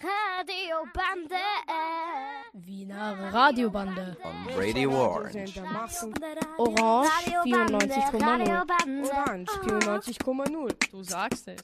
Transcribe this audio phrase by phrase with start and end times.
[0.00, 1.36] Radiobande.
[2.52, 4.16] Wiener Radiobande.
[4.22, 5.62] On Radio Orange.
[6.58, 7.10] Orange
[7.44, 9.10] 94,0.
[9.10, 10.90] Orange 94,0.
[10.90, 11.60] Du sagst es.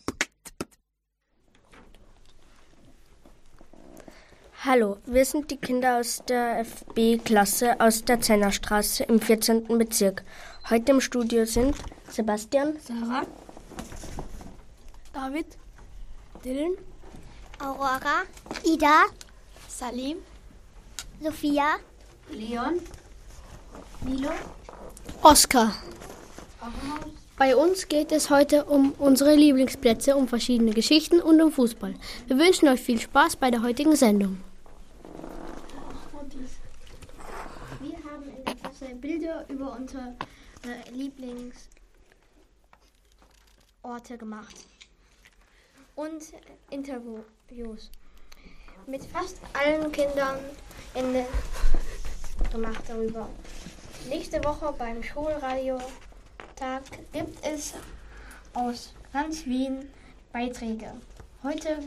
[4.62, 9.66] Hallo, wir sind die Kinder aus der FB-Klasse aus der Zennerstraße im 14.
[9.78, 10.22] Bezirk.
[10.68, 11.74] Heute im Studio sind
[12.10, 13.26] Sebastian, Sarah,
[15.14, 15.46] David,
[16.44, 16.76] Dylan,
[17.60, 18.24] Aurora.
[18.64, 19.04] Ida.
[19.68, 20.18] Salim,
[21.22, 21.78] Sophia.
[22.30, 22.80] Leon,
[24.02, 24.30] Milo,
[25.22, 25.74] Oskar.
[27.36, 31.94] Bei uns geht es heute um unsere Lieblingsplätze, um verschiedene Geschichten und um Fußball.
[32.26, 34.38] Wir wünschen euch viel Spaß bei der heutigen Sendung.
[37.80, 40.14] Wir haben in der Klasse Bilder über unsere
[40.64, 41.66] äh, Lieblingsorte
[44.18, 44.54] gemacht
[46.00, 46.32] und
[46.70, 47.90] Interviews
[48.86, 50.38] mit fast allen Kindern
[50.94, 51.26] in der
[52.50, 53.28] gemacht darüber.
[54.08, 55.84] Nächste Woche beim Schulradiotag
[57.12, 57.74] gibt es
[58.54, 59.90] aus ganz Wien
[60.32, 60.90] Beiträge.
[61.42, 61.78] Heute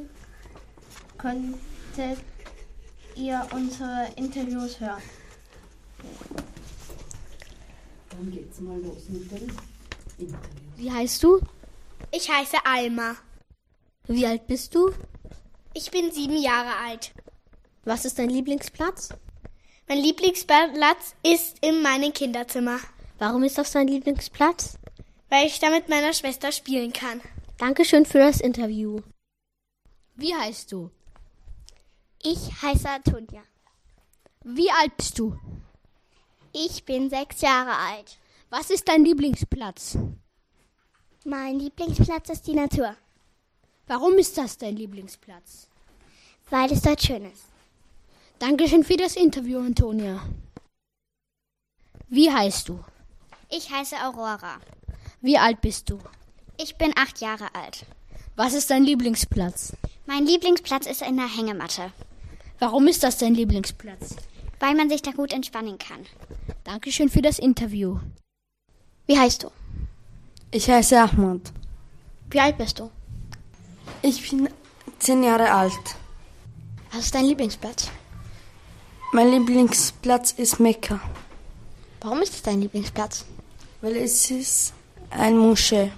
[1.17, 2.19] könntet
[3.15, 5.01] ihr unsere Interviews hören.
[8.11, 9.49] Dann geht's mal los mit dem
[10.19, 10.37] Interview.
[10.77, 11.39] Wie heißt du?
[12.11, 13.15] Ich heiße Alma.
[14.07, 14.91] Wie alt bist du?
[15.73, 17.11] Ich bin sieben Jahre alt.
[17.85, 19.09] Was ist dein Lieblingsplatz?
[19.87, 22.79] Mein Lieblingsplatz ist in meinem Kinderzimmer,
[23.19, 24.77] Warum ist das dein Lieblingsplatz?
[25.29, 27.19] weil ich da mit meiner Schwester spielen kann.
[27.57, 28.99] Dankeschön für das Interview.
[30.15, 30.91] Wie heißt du?
[32.21, 33.41] Ich heiße Antonia.
[34.43, 35.35] Wie alt bist du?
[36.51, 38.17] Ich bin sechs Jahre alt.
[38.51, 39.97] Was ist dein Lieblingsplatz?
[41.25, 42.95] Mein Lieblingsplatz ist die Natur,
[43.87, 45.67] Warum ist das dein Lieblingsplatz?
[46.49, 47.45] weil es dort schön ist.
[48.37, 50.21] Dankeschön für das Interview, Antonia.
[52.09, 52.83] Wie heißt du?
[53.49, 54.59] Ich heiße Aurora.
[55.21, 55.97] Wie alt bist du?
[56.59, 57.85] Ich bin acht Jahre alt.
[58.35, 59.73] Was ist dein Lieblingsplatz?
[60.05, 61.91] Mein Lieblingsplatz ist in der Hängematte,
[62.59, 64.15] Warum ist das dein Lieblingsplatz?
[64.59, 66.05] weil man sich da gut entspannen kann.
[66.65, 67.99] Dankeschön für das Interview.
[69.07, 69.51] Wie heißt du?
[70.51, 71.51] Ich heiße Ahmad.
[72.29, 72.91] Wie alt bist du?
[74.03, 74.49] Ich bin
[74.99, 75.95] zehn Jahre alt.
[76.91, 77.89] Was ist dein Lieblingsplatz?
[79.13, 80.99] Mein Lieblingsplatz ist Mekka,
[82.01, 83.25] Warum ist es dein Lieblingsplatz?
[83.81, 84.73] weil es ist
[85.09, 85.91] ein Moschee.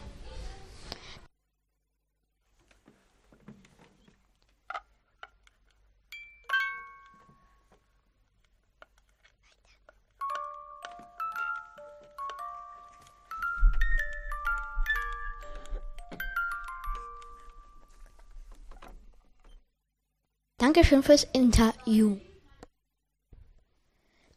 [20.65, 22.17] Dankeschön fürs Interview.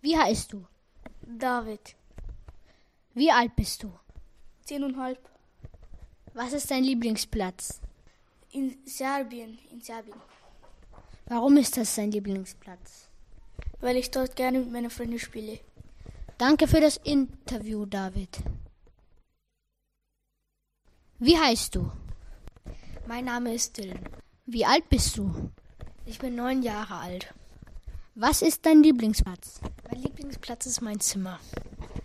[0.03, 0.67] Wie heißt du?
[1.23, 1.97] David,
[3.15, 3.91] Wie alt bist du?
[4.63, 5.19] zehneinhalb.
[6.35, 7.81] Was ist dein Lieblingsplatz?
[8.51, 10.21] In Serbien, in Serbien.
[11.29, 13.09] Warum ist das dein Lieblingsplatz?
[13.81, 15.59] Weil ich dort gerne mit meinen Freunden spiele.
[16.37, 18.37] Danke für das Interview, David.
[21.21, 21.91] Wie heißt du?
[23.07, 24.05] Mein Name ist Dylan.
[24.45, 25.51] Wie alt bist du?
[26.09, 27.35] Ich bin neun Jahre alt.
[28.15, 29.61] Was ist dein Lieblingsplatz?
[29.91, 31.39] Mein Lieblingsplatz ist mein Zimmer,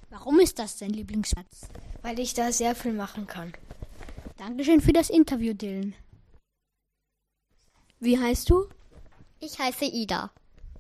[0.09, 1.67] Warum ist das dein Lieblingsplatz?
[2.01, 3.53] weil ich da sehr viel machen kann.
[4.35, 5.95] Dankeschön für das Interview, Dylan.
[8.01, 8.67] Wie heißt du?
[9.39, 10.29] Ich heiße Ida.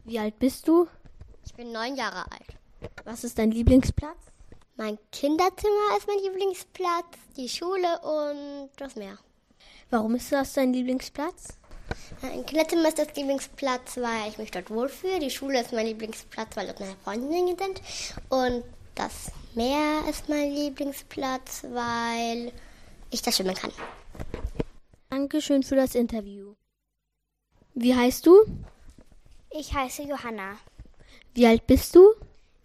[0.03, 0.85] Wie alt bist du?
[1.45, 2.57] Ich bin neun Jahre alt.
[3.05, 4.17] Was ist dein Lieblingsplatz?
[4.75, 9.17] Mein Kinderzimmer ist mein Lieblingsplatz, die Schule und das Meer.
[9.91, 11.57] Warum ist das dein Lieblingsplatz?
[12.21, 15.19] Mein Kinderzimmer ist das Lieblingsplatz, weil ich mich dort wohlfühle.
[15.19, 17.81] Die Schule ist mein Lieblingsplatz, weil dort meine Freundinnen sind.
[18.29, 18.63] Und
[18.95, 22.51] das Meer ist mein Lieblingsplatz, weil
[23.11, 23.71] ich da schwimmen kann.
[25.09, 26.55] Dankeschön für das Interview.
[27.75, 28.45] Wie heißt du?
[29.51, 30.57] Ich heiße Johanna.
[31.33, 32.13] Wie alt bist du?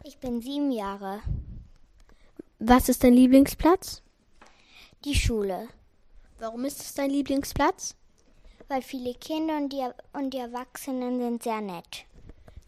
[0.04, 1.20] Ich bin sieben Jahre.
[2.58, 4.02] Was ist dein Lieblingsplatz?
[5.04, 5.68] Die Schule.
[6.38, 7.94] Warum ist es dein Lieblingsplatz?
[8.68, 12.04] Weil viele Kinder und die, und die Erwachsenen sind sehr nett.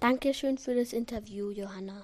[0.01, 2.03] Dankeschön für das Interview, Johanna.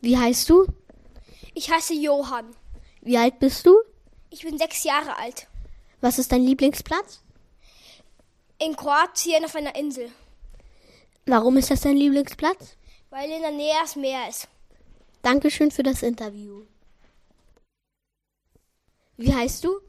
[0.00, 0.66] Wie heißt du?
[1.52, 2.56] Ich heiße Johann.
[3.02, 3.76] Wie alt bist du?
[4.30, 5.48] Ich bin sechs Jahre alt.
[6.00, 7.20] Was ist dein Lieblingsplatz?
[8.60, 10.10] In Kroatien auf einer Insel.
[11.26, 12.76] Warum ist das dein Lieblingsplatz?
[13.10, 14.48] Weil in der Nähe das Meer ist.
[15.22, 16.64] Dankeschön für das Interview.
[19.16, 19.80] Wie heißt du?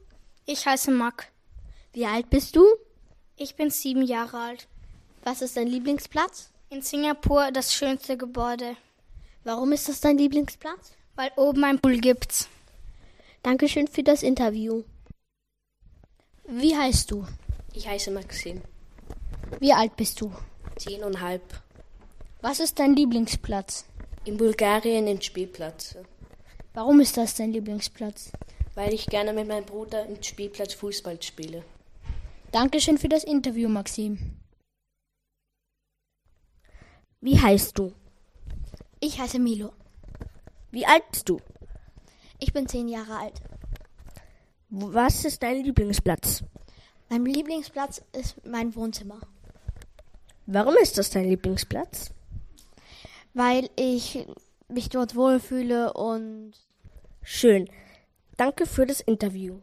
[0.46, 1.32] Ich heiße Mack.
[1.92, 2.64] Wie alt bist du?
[3.36, 4.68] Ich bin sieben Jahre alt.
[5.24, 6.50] Was ist dein Lieblingsplatz?
[6.68, 8.76] In Singapur das schönste Gebäude.
[9.42, 10.92] Warum ist das dein Lieblingsplatz?
[11.16, 12.48] Weil oben ein Pool gibt's.
[13.42, 14.84] Dankeschön für das Interview.
[16.44, 17.26] Wie heißt du?
[17.72, 18.62] Ich heiße Maxim.
[19.60, 20.32] Wie alt bist du?
[20.76, 21.42] Zehn und halb.
[22.40, 23.84] Was ist dein Lieblingsplatz?
[24.24, 25.96] In Bulgarien den Spielplatz.
[26.74, 28.32] Warum ist das dein Lieblingsplatz?
[28.74, 31.64] Weil ich gerne mit meinem Bruder im Spielplatz Fußball spiele.
[32.52, 34.36] Dankeschön für das Interview, Maxim.
[37.20, 37.92] Wie heißt du?
[39.00, 39.72] Ich heiße Milo.
[40.70, 41.40] Wie alt bist du?
[42.38, 43.40] Ich bin zehn Jahre alt.
[44.70, 46.42] Was ist dein Lieblingsplatz?
[47.10, 49.18] Mein Lieblingsplatz ist mein Wohnzimmer,
[50.46, 52.10] Warum ist das dein Lieblingsplatz?
[53.34, 54.26] weil ich
[54.68, 56.52] mich dort wohlfühle und
[57.22, 57.68] Schön.
[58.36, 59.58] Danke für das Interview.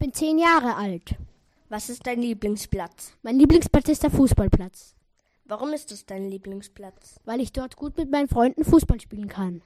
[0.00, 1.14] Bin zehn Jahre alt.
[1.68, 3.12] Was ist dein Lieblingsplatz?
[3.22, 4.96] Mein Lieblingsplatz ist der Fußballplatz,
[5.44, 7.20] Warum ist das dein Lieblingsplatz?
[7.24, 9.62] weil ich dort gut mit meinen Freunden Fußball spielen kann.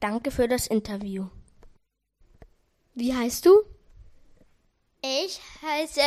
[0.00, 1.26] Danke für das Interview.
[2.94, 3.62] Wie heißt du?
[5.02, 6.00] Ich heiße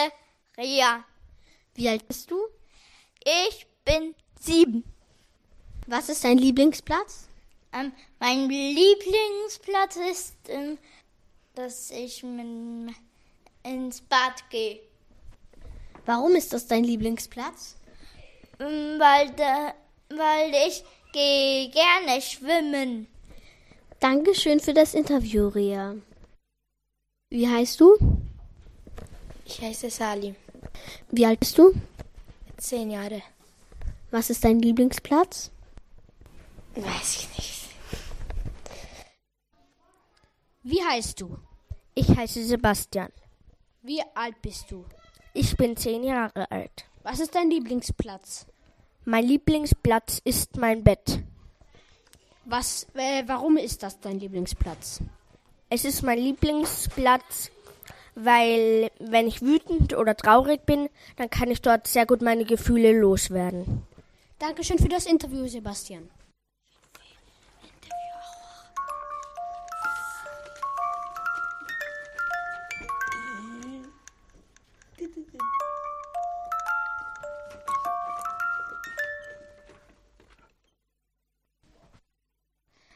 [0.57, 1.03] Ria.
[1.75, 2.37] Wie alt bist du?
[3.49, 4.83] Ich bin sieben.
[5.87, 7.27] Was ist dein Lieblingsplatz?
[7.73, 10.77] Ähm, mein Lieblingsplatz ist, ähm,
[11.55, 12.95] dass ich min-
[13.65, 14.79] ins Bad gehe.
[16.05, 17.75] Warum ist das dein Lieblingsplatz?
[18.59, 19.73] Ähm, weil, da,
[20.09, 23.07] weil ich gehe gerne schwimmen.
[23.99, 25.95] Dankeschön für das Interview, Ria.
[27.29, 27.97] Wie heißt du?
[29.45, 30.35] Ich heiße Salim.
[31.11, 31.73] Wie alt bist du?
[32.57, 33.21] Zehn Jahre.
[34.11, 35.51] Was ist dein Lieblingsplatz?
[36.75, 37.69] Weiß ich nicht.
[40.63, 41.37] Wie heißt du?
[41.93, 43.11] Ich heiße Sebastian.
[43.85, 44.83] Wie alt bist du?
[45.35, 46.85] Ich bin zehn Jahre alt.
[47.03, 48.47] Was ist dein Lieblingsplatz?
[49.03, 51.19] Mein Lieblingsplatz ist mein Bett.
[52.45, 55.01] Was, äh, warum ist das dein Lieblingsplatz?
[55.69, 57.51] Es ist mein Lieblingsplatz,
[58.15, 62.91] weil wenn ich wütend oder traurig bin, dann kann ich dort sehr gut meine Gefühle
[62.91, 63.83] loswerden.
[64.39, 66.09] Dankeschön für das Interview, Sebastian.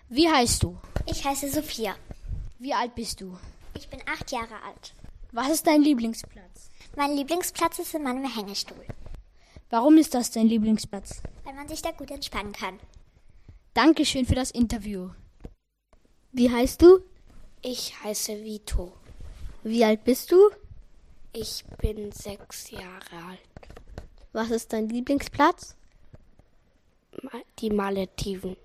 [0.09, 0.77] Wie heißt du?
[1.05, 1.95] Ich heiße Sophia.
[2.57, 3.37] Wie alt bist du?
[3.75, 4.93] Ich bin acht Jahre alt.
[5.31, 6.69] Was ist dein Lieblingsplatz?
[6.95, 8.83] Mein Lieblingsplatz ist in meinem Hängestuhl,
[9.69, 11.21] Warum ist das dein Lieblingsplatz?
[11.43, 12.79] weil man sich da gut entspannen kann.
[13.75, 15.09] Dankeschön für das Interview.
[16.31, 16.99] Wie heißt du?
[17.61, 18.93] Ich heiße Vito.
[19.63, 20.37] Wie alt bist du?
[21.33, 23.39] Ich bin sechs Jahre alt.
[24.33, 25.75] Was ist dein Lieblingsplatz?
[27.59, 28.55] Die Malediven.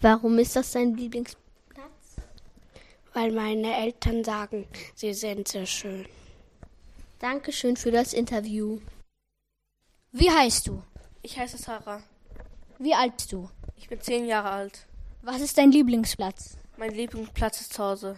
[0.00, 1.40] Warum ist das dein Lieblingsplatz?
[3.14, 6.06] Weil meine Eltern sagen, sie sind sehr schön.
[7.18, 8.80] Dankeschön für das Interview.
[10.12, 10.82] Wie heißt du?
[11.22, 12.02] Ich heiße Sarah.
[12.78, 13.48] Wie alt bist du?
[13.76, 14.86] Ich bin zehn Jahre alt.
[15.22, 16.58] Was ist dein Lieblingsplatz?
[16.76, 18.16] Mein Lieblingsplatz ist zu Hause,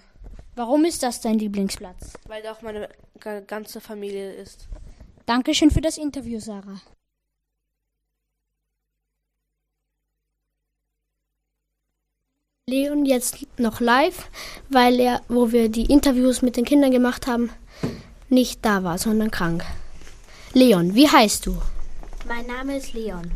[0.57, 2.15] Warum ist das dein Lieblingsplatz?
[2.27, 2.89] weil da auch meine
[3.21, 4.67] ga- ganze Familie ist.
[5.25, 6.81] Dankeschön für das Interview, Sarah.
[12.69, 14.29] Leon jetzt noch live,
[14.69, 17.49] weil er, wo wir die Interviews mit den Kindern gemacht haben,
[18.29, 19.65] nicht da war, sondern krank.
[20.53, 21.57] Leon, wie heißt du?
[22.27, 23.31] Mein Name ist Leon.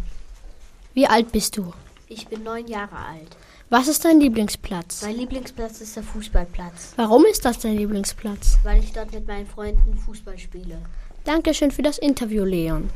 [0.93, 1.73] Wie alt bist du?
[2.09, 3.35] Ich bin neun Jahre alt.
[3.71, 5.01] Was ist dein Lieblingsplatz?
[5.01, 8.59] Mein Lieblingsplatz ist der Fußballplatz, Warum ist das dein Lieblingsplatz?
[8.65, 10.77] weil ich dort mit meinen Freunden Fußball spiele.
[11.25, 12.91] Dankeschön für das Interview, Leon.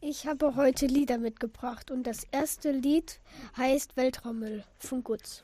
[0.00, 3.18] Ich habe heute Lieder mitgebracht und das erste Lied
[3.56, 5.42] heißt Weltraummüll von Gutz.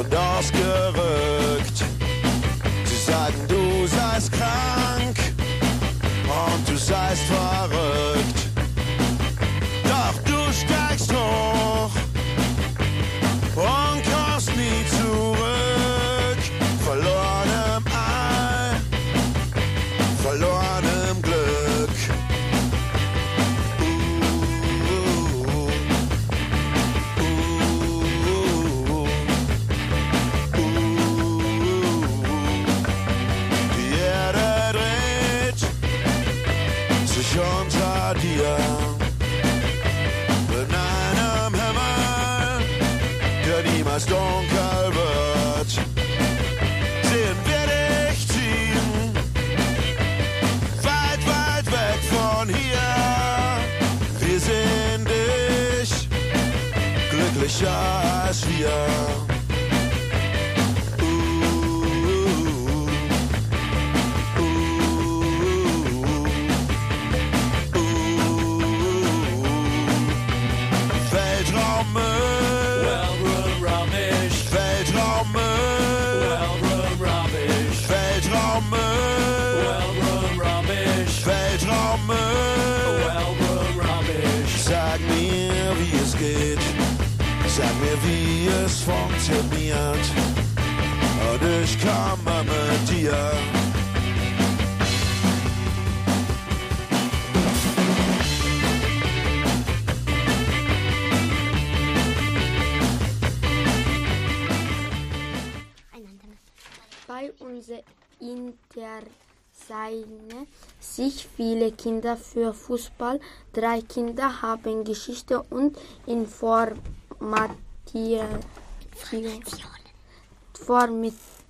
[0.00, 1.30] und ausgerückt.
[1.34, 1.39] Sie
[3.90, 4.69] sagen, du
[110.80, 113.20] sich viele Kinder für Fußball.
[113.52, 116.90] Drei Kinder haben Geschichte und Informationen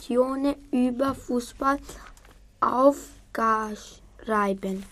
[0.00, 1.78] Informationen über Fußball
[2.60, 4.84] aufgeschrieben.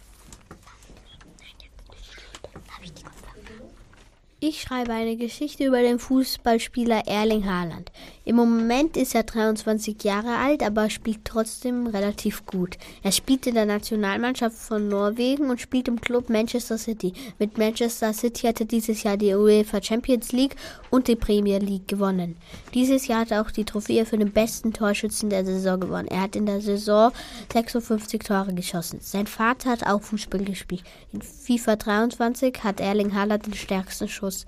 [4.40, 7.90] Ich schreibe eine Geschichte über den Fußballspieler Erling Haaland.
[8.28, 12.76] Im Moment ist er 23 Jahre alt, aber spielt trotzdem relativ gut.
[13.02, 17.14] Er spielt in der Nationalmannschaft von Norwegen und spielt im Club Manchester City.
[17.38, 20.56] Mit Manchester City hat er dieses Jahr die UEFA Champions League
[20.90, 22.37] und die Premier League gewonnen.
[22.75, 26.08] Dieses Jahr hat er auch die Trophäe für den besten Torschützen der Saison gewonnen.
[26.08, 27.12] Er hat in der Saison
[27.50, 28.99] 56 Tore geschossen.
[29.00, 30.82] Sein Vater hat auch Fußball gespielt.
[31.14, 34.44] In FIFA 23 hat Erling Haaland den stärksten Schuss.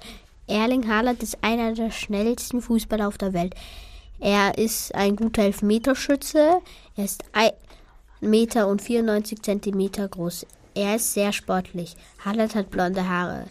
[0.51, 3.55] Erling Haaland ist einer der schnellsten Fußballer auf der Welt.
[4.19, 6.61] Er ist ein guter Elfmeterschütze.
[6.97, 7.53] Er ist 1
[8.21, 10.47] Meter und 94 Zentimeter groß.
[10.75, 11.95] Er ist sehr sportlich.
[12.25, 13.47] Haaland hat blonde Haare.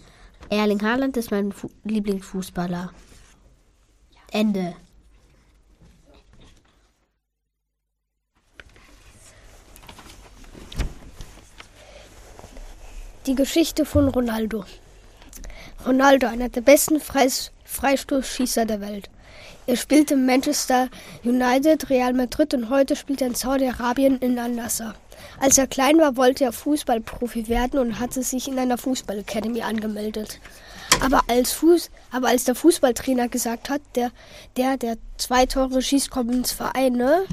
[0.50, 2.92] Erling Haaland ist mein Fu Lieblingsfußballer.
[4.32, 4.76] Ende.
[13.26, 14.66] Die Geschichte von Ronaldo.
[15.86, 19.10] Ronaldo, einer der besten Freis Freistoßschießer der Welt.
[19.68, 20.90] Er spielte in Manchester
[21.24, 24.96] United, Real Madrid und heute spielt er in Saudi-Arabien in Al-Nassr.
[25.40, 30.40] Als er klein war, wollte er Fußballprofi werden und hatte sich in einer Fußballacademy angemeldet.
[31.02, 34.12] Aber als, Fuß, aber als der Fußballtrainer gesagt hat, der,
[34.58, 37.26] der, der zwei Tore schießt, kommt ins Verein, ne?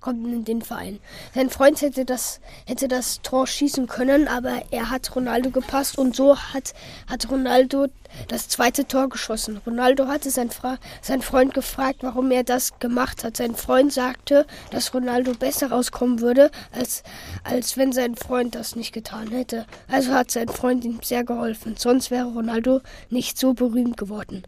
[0.00, 0.98] Kommt in den Verein.
[1.34, 6.16] Sein Freund hätte das, hätte das Tor schießen können, aber er hat Ronaldo gepasst und
[6.16, 6.74] so hat,
[7.08, 7.86] hat Ronaldo
[8.28, 9.60] das zweite Tor geschossen.
[9.64, 13.36] Ronaldo hatte sein, Fra sein Freund gefragt, warum er das gemacht hat.
[13.36, 17.02] Sein Freund sagte, dass Ronaldo besser rauskommen würde, als,
[17.44, 19.66] als wenn sein Freund das nicht getan hätte.
[19.88, 21.76] Also hat sein Freund ihm sehr geholfen.
[21.78, 22.80] Sonst wäre Ronaldo
[23.10, 24.42] nicht so berühmt geworden.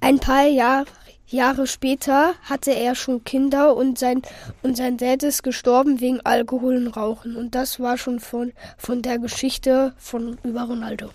[0.00, 0.86] Ein paar Jahre
[1.30, 4.22] Jahre später hatte er schon Kinder und sein,
[4.62, 7.36] und sein Dad ist gestorben wegen Alkohol und Rauchen.
[7.36, 11.10] Und das war schon von, von der Geschichte von über Ronaldo.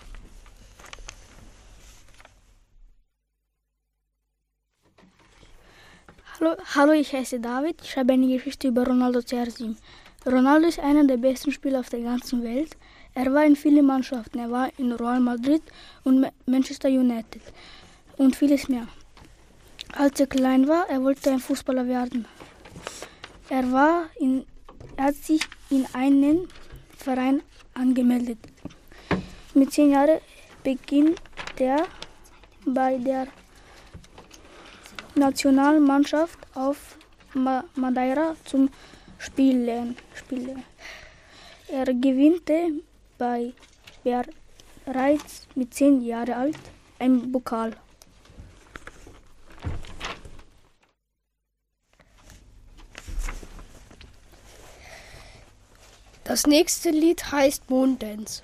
[6.39, 7.81] Hallo, hallo, ich heiße David.
[7.81, 9.75] Ich schreibe eine Geschichte über Ronaldo CR7.
[10.27, 12.77] Ronaldo ist einer der besten Spieler auf der ganzen Welt.
[13.15, 14.37] Er war in vielen Mannschaften.
[14.37, 15.63] Er war in Real Madrid
[16.03, 17.41] und Manchester United
[18.17, 18.87] und vieles mehr.
[19.95, 22.25] Als er klein war, er wollte ein Fußballer werden.
[23.49, 24.43] Er, war in,
[24.97, 26.47] er hat sich in einen
[26.97, 27.43] Verein
[27.75, 28.39] angemeldet.
[29.53, 30.19] Mit zehn Jahren
[30.63, 31.21] beginnt
[31.59, 31.85] er
[32.65, 33.27] bei der
[35.13, 36.97] Nationalmannschaft auf
[37.75, 38.69] Madeira zum
[39.19, 39.95] Spielen.
[40.15, 40.63] Spielen.
[41.67, 42.81] Er gewinnte
[43.19, 43.53] bei
[44.03, 46.59] bereits mit zehn Jahren alt
[46.97, 47.73] ein Pokal.
[56.33, 58.41] Das nächste Lied heißt Monddance.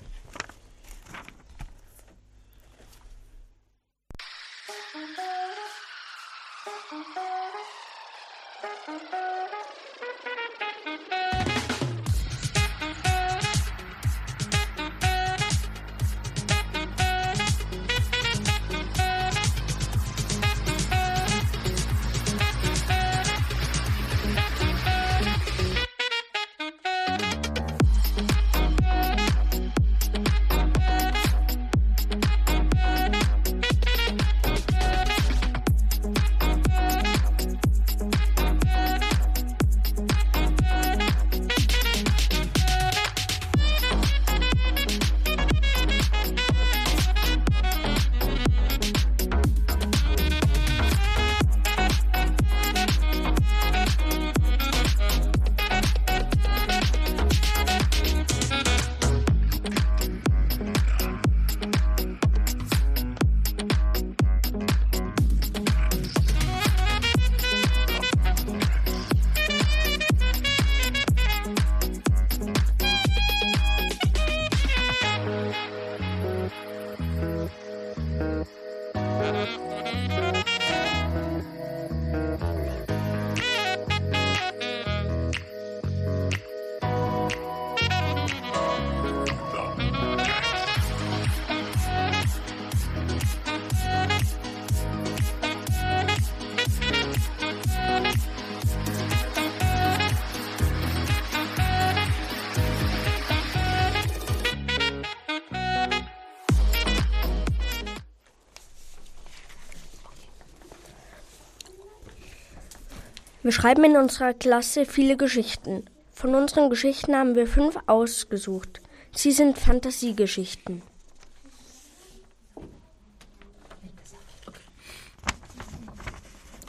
[113.50, 115.82] Wir schreiben in unserer Klasse viele Geschichten.
[116.12, 118.80] Von unseren Geschichten haben wir fünf ausgesucht.
[119.12, 120.82] Sie sind Fantasiegeschichten.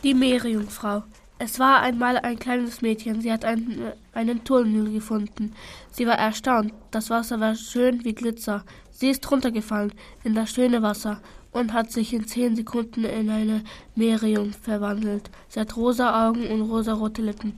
[0.02, 1.04] Die Meerjungfrau.
[1.38, 3.22] Es war einmal ein kleines Mädchen.
[3.22, 5.54] Sie hat einen, einen Tunnel gefunden.
[5.91, 6.74] Sie war erstaunt.
[6.89, 8.65] Das Wasser war schön wie Glitzer.
[8.89, 13.63] Sie ist runtergefallen in das schöne Wasser und hat sich in zehn Sekunden in eine
[13.95, 15.29] Meerjungfrau verwandelt.
[15.49, 17.53] Sie hat rosa Augen und rosarote Lippen,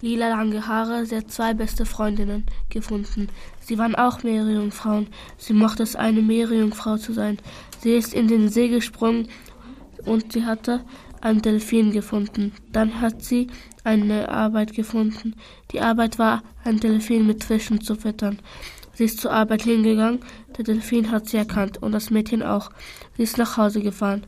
[0.00, 1.06] lila lange Haare.
[1.06, 3.28] Sie hat zwei beste Freundinnen gefunden.
[3.60, 5.08] Sie waren auch Meerjungfrauen.
[5.38, 7.38] Sie mochte es, eine Meerjungfrau zu sein.
[7.80, 9.28] Sie ist in den See gesprungen
[10.04, 10.84] und sie hatte
[11.20, 12.52] einen Delfin gefunden.
[12.72, 13.48] Dann hat sie
[13.84, 15.34] eine Arbeit gefunden.
[15.70, 18.38] Die Arbeit war, einen Delfin mit Fischen zu füttern.
[19.02, 20.20] Sie ist zur Arbeit hingegangen.
[20.56, 22.70] Der Delfin hat sie erkannt und das Mädchen auch.
[23.16, 24.22] Sie ist nach Hause gefahren.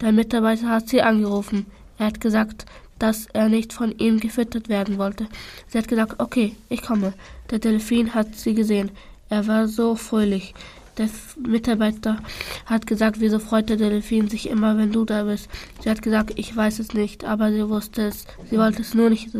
[0.00, 1.66] Der Mitarbeiter hat sie angerufen.
[1.98, 2.64] Er hat gesagt,
[3.00, 5.26] dass er nicht von ihm gefüttert werden wollte.
[5.66, 7.12] Sie hat gesagt, okay, ich komme.
[7.50, 8.92] Der Delfin hat sie gesehen.
[9.30, 10.54] Er war so fröhlich.
[10.96, 11.08] Der
[11.44, 12.18] Mitarbeiter
[12.66, 15.48] hat gesagt, wieso freut der Delfin sich immer, wenn du da bist.
[15.82, 18.26] Sie hat gesagt, ich weiß es nicht, aber sie wusste es.
[18.48, 19.32] Sie wollte es nur nicht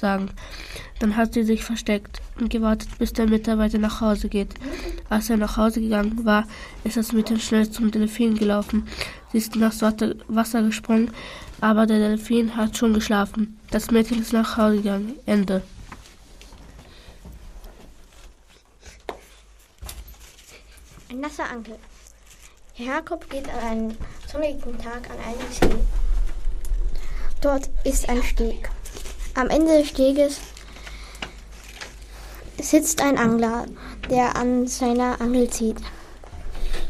[0.00, 0.30] sagen.
[0.98, 4.54] Dann hat sie sich versteckt und gewartet, bis der Mitarbeiter nach Hause geht.
[5.08, 6.44] Als er nach Hause gegangen war,
[6.84, 8.88] ist das Mädchen schnell zum Delfin gelaufen.
[9.32, 9.72] Sie ist nach
[10.28, 11.12] Wasser gesprungen,
[11.60, 13.58] aber der Delfin hat schon geschlafen.
[13.70, 15.14] Das Mädchen ist nach Hause gegangen.
[15.26, 15.62] Ende.
[21.10, 21.76] Ein nasser Ankel.
[22.76, 25.76] Jakob geht an einem sonnigen Tag an einen See.
[27.40, 28.70] Dort ist ein Steg.
[29.34, 30.40] Am Ende des Steges
[32.60, 33.66] sitzt ein Angler,
[34.10, 35.76] der an seiner Angel zieht.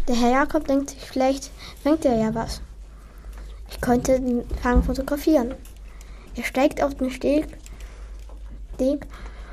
[0.09, 1.51] Der Herr Jakob denkt sich, vielleicht
[1.83, 2.63] fängt er ja was.
[3.71, 5.55] Ich könnte den Fang fotografieren.
[6.35, 7.47] Er steigt auf den Steg,
[8.75, 9.07] Steg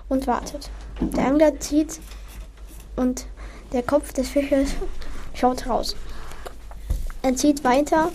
[0.09, 0.69] und wartet.
[1.01, 1.99] Der Angler zieht
[2.95, 3.27] und
[3.73, 4.69] der Kopf des Fisches
[5.33, 5.95] schaut raus.
[7.21, 8.11] Er zieht weiter.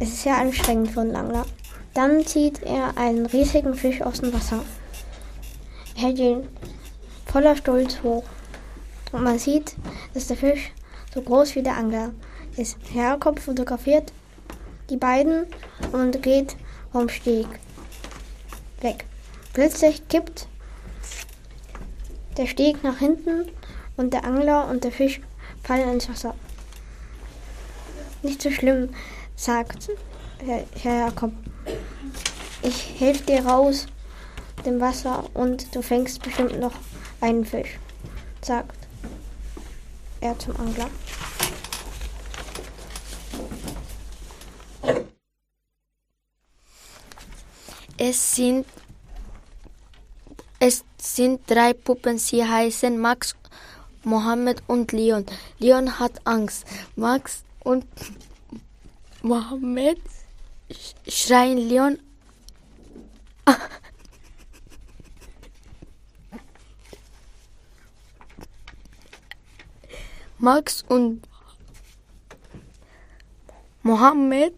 [0.00, 1.46] Es ist sehr anstrengend für einen Angler.
[1.94, 4.64] Dann zieht er einen riesigen Fisch aus dem Wasser.
[5.96, 6.48] Er hält ihn
[7.26, 8.24] voller Stolz hoch.
[9.12, 9.74] Und man sieht,
[10.14, 10.72] dass der Fisch
[11.14, 12.12] so groß wie der Angler
[12.56, 12.76] ist.
[12.92, 14.12] Herr Jakob fotografiert
[14.90, 15.46] die beiden
[15.92, 16.56] und geht
[16.92, 17.46] vom Steg
[18.80, 19.04] weg.
[19.52, 20.46] Plötzlich kippt
[22.36, 23.50] der Steg nach hinten
[23.96, 25.20] und der Angler und der Fisch
[25.62, 26.34] fallen ins Wasser.
[28.22, 28.90] Nicht so schlimm,
[29.36, 29.90] sagt
[30.82, 31.32] Herr Jakob.
[32.62, 33.86] Ich helfe dir raus
[34.64, 36.74] dem Wasser und du fängst bestimmt noch
[37.20, 37.78] einen Fisch,
[38.42, 38.76] sagt
[40.20, 40.90] er zum Angler.
[48.00, 48.64] Es sind,
[50.60, 52.18] es sind drei Puppen.
[52.18, 53.34] Sie heißen Max,
[54.04, 55.26] Mohammed und Leon.
[55.58, 56.64] Leon hat Angst.
[56.94, 57.84] Max und
[59.22, 59.98] Mohammed
[61.06, 61.98] schreien Leon.
[70.38, 71.22] Max und
[73.82, 74.54] Mohammed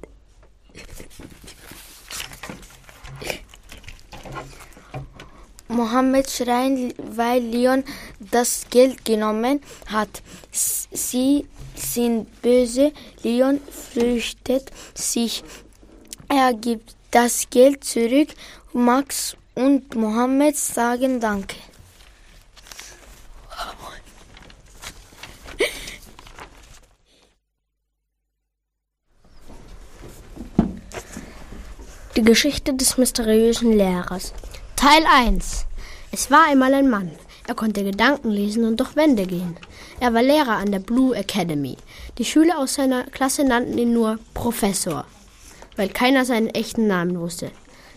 [5.68, 7.84] Mohammed schreien, weil Leon
[8.18, 10.22] das Geld genommen hat.
[10.50, 12.92] Sie sind böse.
[13.22, 15.42] Leon flüchtet sich.
[16.32, 18.28] Er gibt das Geld zurück.
[18.72, 21.56] Max und Mohammed sagen Danke.
[32.14, 34.32] Die Geschichte des mysteriösen Lehrers.
[34.76, 35.66] Teil 1.
[36.12, 37.10] Es war einmal ein Mann.
[37.48, 39.56] Er konnte Gedanken lesen und durch Wände gehen.
[39.98, 41.76] Er war Lehrer an der Blue Academy.
[42.18, 45.06] Die Schüler aus seiner Klasse nannten ihn nur Professor,
[45.76, 47.50] weil keiner seinen echten Namen wusste.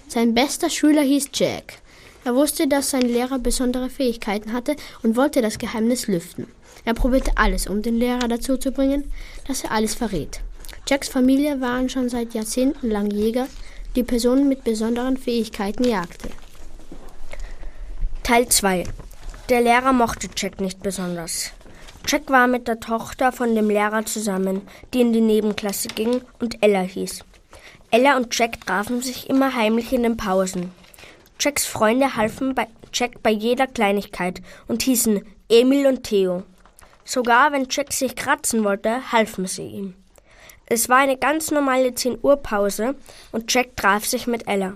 [0.08, 1.80] Sein bester Schüler hieß Jack.
[2.26, 6.48] Er wusste, dass sein Lehrer besondere Fähigkeiten hatte und wollte das Geheimnis lüften.
[6.86, 9.12] Er probierte alles, um den Lehrer dazu zu bringen,
[9.48, 10.42] dass er alles verrät.
[10.88, 13.48] Jacks Familie waren schon seit Jahrzehnten lang Jäger,
[13.96, 16.30] die Personen mit besonderen Fähigkeiten jagte.
[18.24, 18.86] Teil 2.
[19.50, 21.52] Der Lehrer mochte Jack nicht besonders.
[22.08, 24.62] Jack war mit der Tochter von dem Lehrer zusammen,
[24.94, 27.24] die in die Nebenklasse ging und Ella hieß.
[27.94, 30.72] Ella und Jack trafen sich immer heimlich in den Pausen.
[31.40, 36.42] Jacks Freunde halfen bei Jack bei jeder Kleinigkeit und hießen Emil und Theo.
[37.06, 39.94] Sogar wenn Jack sich kratzen wollte, halfen sie ihm.
[40.66, 42.96] Es war eine ganz normale 10 Uhr Pause
[43.32, 44.74] und Jack traf sich mit Ella.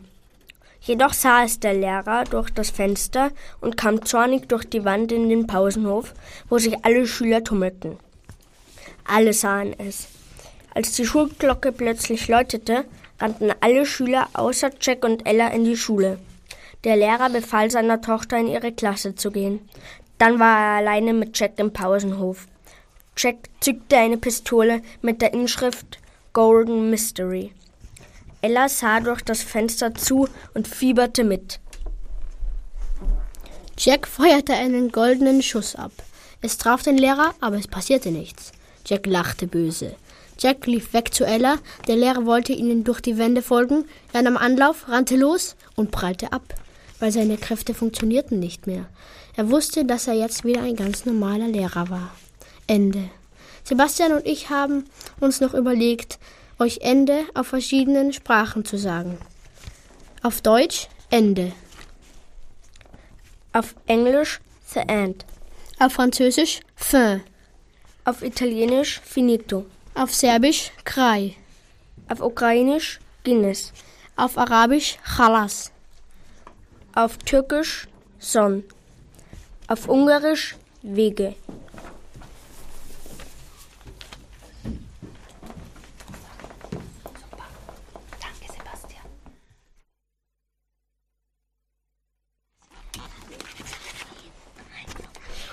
[0.82, 5.28] Jedoch sah es der Lehrer durch das Fenster und kam zornig durch die Wand in
[5.28, 6.14] den Pausenhof,
[6.50, 7.98] wo sich alle Schüler tummelten.
[9.06, 10.08] Alle sahen es.
[10.76, 12.86] Als die Schulglocke plötzlich läutete,
[13.20, 16.20] rannten alle Schüler außer Jack und Ella in die Schule.
[16.84, 19.68] Der Lehrer befahl seiner Tochter, in ihre Klasse zu gehen.
[20.18, 22.48] Dann war er alleine mit Jack im Pausenhof.
[23.18, 26.00] Jack zückte eine Pistole mit der Inschrift
[26.34, 27.52] Golden Mystery.
[28.42, 31.60] Ella sah durch das Fenster zu und fieberte mit.
[33.78, 35.92] Jack feuerte einen goldenen Schuss ab.
[36.42, 38.52] Es traf den Lehrer, aber es passierte nichts.
[38.86, 39.96] Jack lachte böse.
[40.40, 41.58] Jack lief weg zu Ella.
[41.88, 43.86] Der Lehrer wollte ihnen durch die Wände folgen.
[44.14, 46.54] Er nahm Anlauf, rannte los und prallte ab,
[47.00, 48.86] weil seine Kräfte funktionierten nicht mehr.
[49.36, 52.12] Er wusste, dass er jetzt wieder ein ganz normaler Lehrer war.
[52.68, 53.10] Ende.
[53.64, 54.86] Sebastian und ich haben
[55.20, 56.20] uns noch überlegt,
[56.60, 59.18] euch Ende auf verschiedenen Sprachen zu sagen.
[60.24, 61.52] Auf Deutsch Ende.
[63.54, 64.40] Auf Englisch
[64.74, 65.26] the end.
[65.80, 67.22] Auf Französisch fin.
[68.06, 69.66] Auf Italienisch finito.
[69.98, 71.34] Auf Serbisch kraj.
[72.08, 73.74] Auf Ukrainisch Guinness.
[74.16, 75.72] Auf Arabisch chalas.
[76.94, 77.88] Auf Türkisch
[78.20, 78.64] son.
[79.68, 81.34] Auf Ungarisch Wege.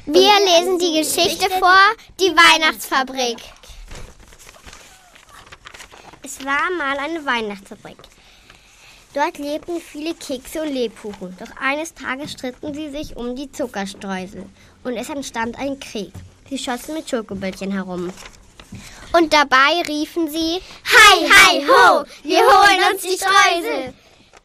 [0.04, 1.80] Wir lesen die Geschichte vor,
[2.20, 3.38] die Weihnachtsfabrik.
[6.36, 7.98] Es war mal eine Weihnachtsfabrik.
[9.12, 11.36] Dort lebten viele Kekse und Lebkuchen.
[11.38, 14.44] Doch eines Tages stritten sie sich um die Zuckerstreusel
[14.82, 16.12] und es entstand ein Krieg.
[16.48, 18.12] Sie schossen mit Schokoböllchen herum.
[19.12, 23.94] Und dabei riefen sie, Hi, hi, ho, wir holen uns die Streusel.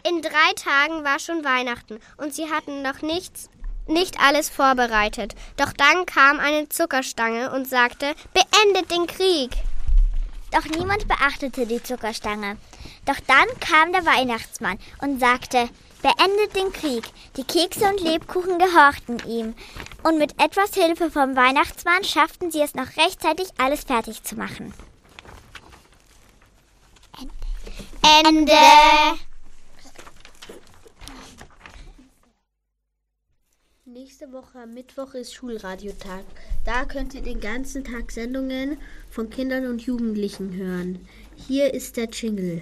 [0.08, 3.50] In drei Tagen war schon Weihnachten und sie hatten noch nichts
[3.88, 5.34] nicht alles vorbereitet.
[5.58, 9.50] Doch dann kam eine Zuckerstange und sagte, beendet den Krieg.
[10.52, 12.58] Doch niemand beachtete die Zuckerstange.
[13.06, 15.70] Doch dann kam der Weihnachtsmann und sagte,
[16.02, 17.04] beendet den Krieg.
[17.38, 19.54] Die Kekse und Lebkuchen gehorchten ihm.
[20.04, 24.74] Und mit etwas Hilfe vom Weihnachtsmann schafften sie es noch rechtzeitig, alles fertig zu machen.
[28.26, 28.54] Ende.
[34.02, 36.24] Nächste Woche am Mittwoch ist Schulradiotag.
[36.64, 38.78] Da könnt ihr den ganzen Tag Sendungen
[39.12, 41.06] von Kindern und Jugendlichen hören.
[41.36, 42.62] Hier ist der Jingle.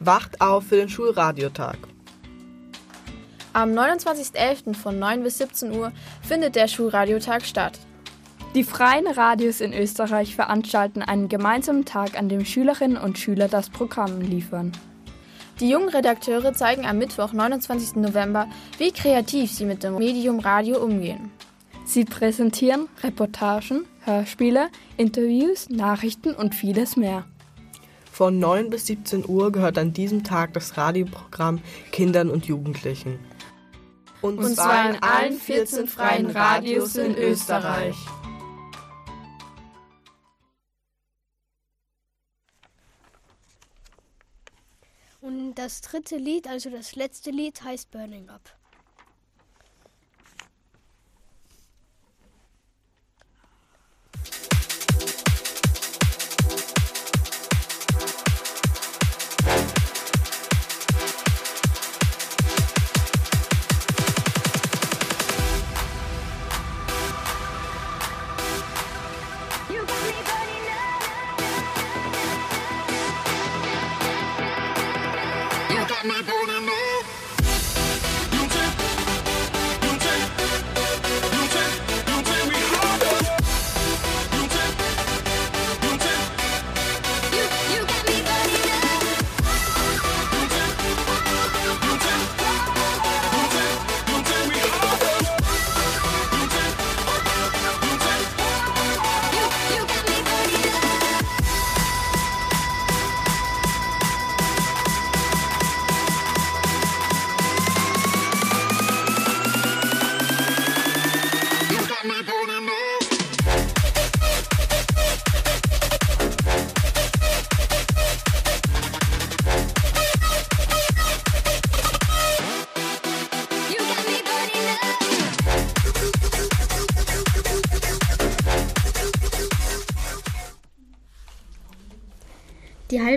[0.00, 1.87] Wacht auf für den Schulradiotag.
[3.58, 4.72] Am 29.11.
[4.72, 5.90] von 9 bis 17 Uhr
[6.22, 7.76] findet der Schulradiotag statt.
[8.54, 13.68] Die freien Radios in Österreich veranstalten einen gemeinsamen Tag, an dem Schülerinnen und Schüler das
[13.68, 14.70] Programm liefern.
[15.58, 17.96] Die jungen Redakteure zeigen am Mittwoch, 29.
[17.96, 18.46] November,
[18.78, 21.32] wie kreativ sie mit dem Medium Radio umgehen.
[21.84, 27.24] Sie präsentieren Reportagen, Hörspiele, Interviews, Nachrichten und vieles mehr.
[28.12, 33.18] Von 9 bis 17 Uhr gehört an diesem Tag das Radioprogramm Kindern und Jugendlichen.
[34.20, 37.96] Und zwar in allen 14 freien Radios in Österreich.
[45.20, 48.57] Und das dritte Lied, also das letzte Lied, heißt Burning Up.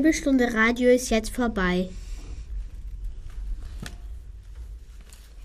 [0.02, 1.88] Halbe Stunde Radio ist jetzt vorbei.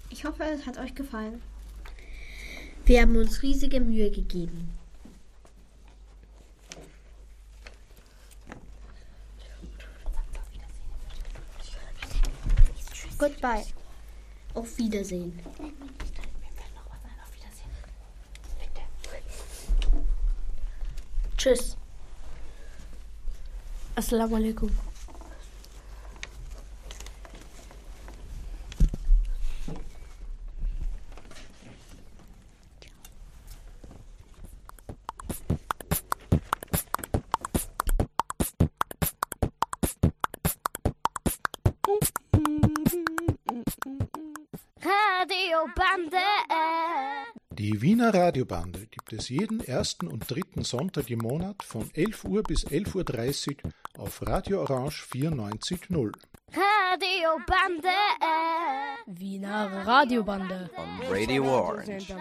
[0.08, 1.42] Ich hoffe, es hat euch gefallen.
[2.86, 4.70] Wir haben uns riesige Mühe gegeben.
[13.18, 13.66] Goodbye.
[14.54, 15.38] Auf Wiedersehen.
[21.36, 21.76] Tschüss.
[23.96, 24.70] Assalamu alaikum.
[47.58, 52.42] Die Wiener Radiobande gibt es jeden ersten und dritten Sonntag im Monat von 11 Uhr
[52.42, 56.12] bis 11.30 Uhr auf Radio Orange 94.0.
[56.52, 57.88] Radiobande.
[59.06, 60.70] Wiener Radiobande.
[60.76, 62.12] on Radio Orange.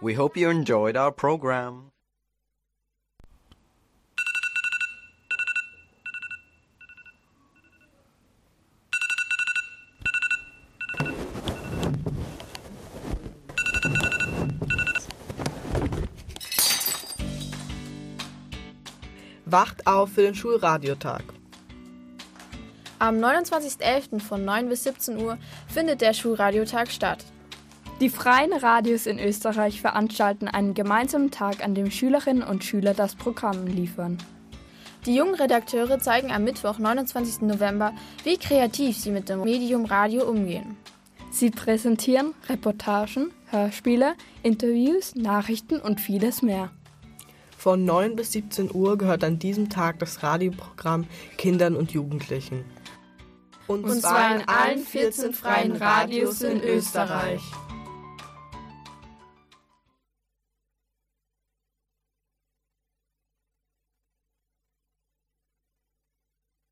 [0.00, 1.92] We hope you enjoyed our program.
[19.50, 21.22] Wacht auf für den Schulradiotag.
[22.98, 24.20] Am 29.11.
[24.20, 27.24] von 9 bis 17 Uhr findet der Schulradiotag statt.
[28.00, 33.14] Die freien Radios in Österreich veranstalten einen gemeinsamen Tag, an dem Schülerinnen und Schüler das
[33.14, 34.18] Programm liefern.
[35.06, 37.42] Die jungen Redakteure zeigen am Mittwoch, 29.
[37.42, 37.92] November,
[38.24, 40.76] wie kreativ sie mit dem Medium Radio umgehen.
[41.30, 46.70] Sie präsentieren Reportagen, Hörspiele, Interviews, Nachrichten und vieles mehr.
[47.58, 51.06] Von 9 bis 17 Uhr gehört an diesem Tag das Radioprogramm
[51.38, 52.64] Kindern und Jugendlichen.
[53.66, 57.42] Und zwar in allen 14 freien Radios in Österreich.